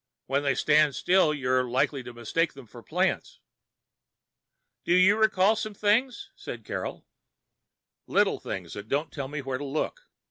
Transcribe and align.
When 0.25 0.41
they 0.41 0.55
stand 0.55 0.95
still 0.95 1.31
you're 1.31 1.69
likely 1.69 2.01
to 2.01 2.11
mistake 2.11 2.53
them 2.53 2.65
for 2.65 2.81
plants." 2.81 3.39
"You 4.83 4.97
do 4.97 5.15
recall 5.15 5.55
some 5.55 5.75
things," 5.75 6.31
said 6.35 6.65
Carol. 6.65 7.05
"The 8.07 8.13
little 8.13 8.39
things 8.39 8.73
that 8.73 8.89
don't 8.89 9.11
tell 9.11 9.27
me 9.27 9.43
where 9.43 9.59
to 9.59 9.63
look. 9.63 10.07